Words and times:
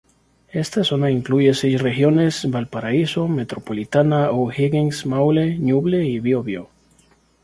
Esta 0.51 0.83
zona 0.83 1.11
incluye 1.11 1.53
seis 1.53 1.79
regiones: 1.79 2.49
Valparaíso, 2.49 3.27
Metropolitana, 3.27 4.31
O'Higgins, 4.31 5.05
Maule, 5.05 5.59
Ñuble 5.59 6.07
y 6.07 6.19
Biobío. 6.19 6.69